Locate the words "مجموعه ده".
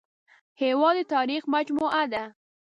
1.55-2.23